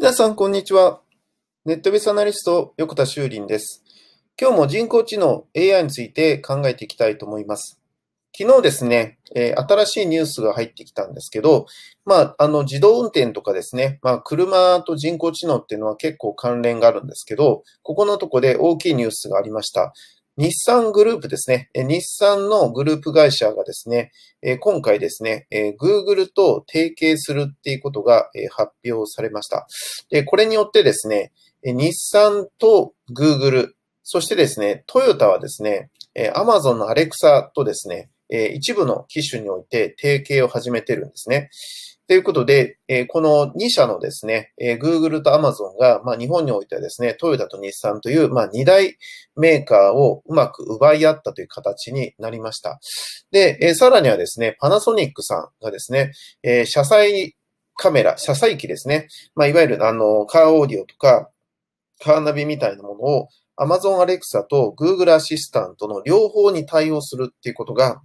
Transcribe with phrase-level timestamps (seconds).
[0.00, 1.00] 皆さん、こんにちは。
[1.64, 3.82] ネットベースアナリスト、横田修林です。
[4.40, 7.80] 今日も人工知能 AI について考えていきたいと思います。
[8.32, 11.66] 昨日ですね、えー、新しいニュースが入ってきたんですけど、
[12.04, 19.92] まあ、あの、自動運転とかですね、まあ、車と人工知能っていうのは結構関連があるんですけど、ここのとこで大きいニュースがありました。
[20.38, 21.68] 日産グループですね。
[21.74, 24.12] 日産のグループ会社がですね、
[24.60, 25.48] 今回ですね、
[25.80, 29.66] Google と提携するっていうことが発表されました。
[30.10, 31.32] で、これによってですね、
[31.64, 33.72] 日産と Google、
[34.04, 41.50] そしてですね、トヨタはですね、Amazon の Alexa とですね、一部の機種において提携を始めてるんですね。
[42.08, 48.96] ということで、えこの2社のですね、え Google と Amazon が、まあ、日本においてはですね、トヨタと日産という、まあ、2大
[49.36, 52.80] メーカーをうまく奪い合ったという形になりました。
[53.30, 56.12] で、えさらにはですね、パナソニックさんがですね、
[56.42, 57.36] え車載
[57.74, 61.28] カメラ、車載機ですね、まあ、いわゆるあの、カーオーディオとか、
[62.00, 63.28] カーナビみたいなものを
[63.58, 68.00] Amazon Alexa と Google アシスタントの両方に対応するっていうことが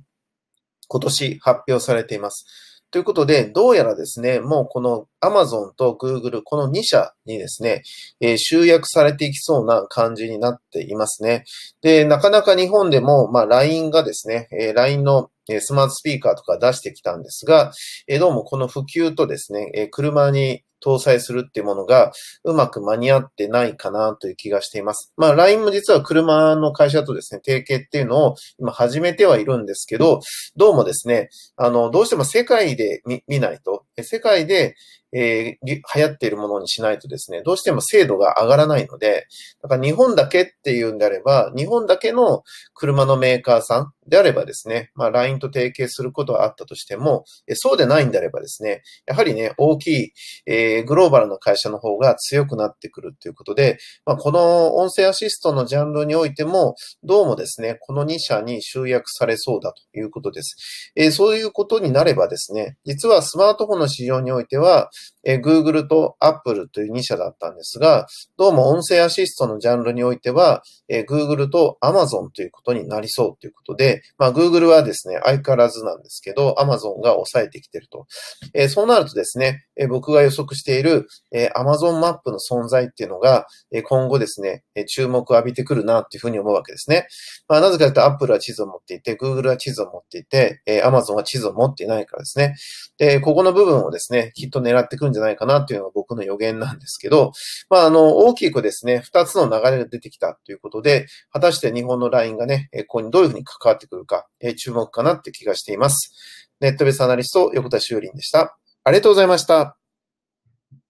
[0.90, 2.73] 今年発表されています。
[2.94, 7.82] ということで、どうやらですね、もうこの Amazon と Google、この2社にですね、
[8.22, 11.44] えー、集約されていきそうな感じになっていますね。
[11.82, 17.72] で、なかなか日本でも、まあ、LINE がですね、えー、LINE のスマートスピーカーとか出してきたんですが、
[18.08, 22.12] えー、どうもこの普及とですね、え車に搭載するっていうものが
[22.44, 25.14] うまく間に合ってないかなという気がしています。
[25.18, 30.20] まあ LINE も実は車の会社とですね、提携っていうのを今始めてはいるんですけど、
[30.56, 34.76] どうもですね、あの、どうしても世界で見ないと、世界で
[35.16, 39.28] えー、流行っているものにしないとですね、どうしても精度が上がらないので、
[39.62, 50.12] だから日本だけっていうんであれば、日本だけの車のメーカーさんであればですね、まあ LINE と提携することはあったとしても、そうでないんであればですね、やはりね、大きい、
[50.46, 60.92] えー、グローバルな会社の方が強くなってくるということで、まあ、この音声アシストのジャンルにおいても、どうもですね、この2社に集約されそうだということです。
[60.96, 64.90] えー、そういうことになればですね、実はスマートフォンの市場においては、
[65.24, 78.06] えー、Google と Apple という2社だったんですが、どうも音声アシストのジャンルにおいては、えー、Google と Amazon ということになりそうということで、まあ、Google はですね、相変わらずなんですけど、Amazon が抑えてきてると。
[78.54, 87.08] えー、そうなるとですね、えー、僕が予測している、えー、Amazon マップの存在っていうのが、えー、今後ですね、えー、注目を浴びてくるなっていうふうに思うわけですね。
[87.48, 92.56] まあ、なぜかというと Apple は地図を持っていて、Google は地図を持っていて、えー、Amazon は地図を持っていないからですね。
[92.98, 97.32] で、ここの部分をですね、きっと狙ってくるんじゃないかなっていうのが僕の予言なんですけど、
[97.70, 106.12] まあ、あの、大きくですね、二つの流れが出てきたということで、果たして日本のラインがね、ここにどういうふうに関わってくるか、え注目かなって気がしています。
[106.60, 108.58] ネットベースアナリスト、横田修林でした。
[108.84, 109.78] ありがとうございました。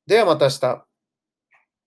[0.05, 0.92] ではまた明日。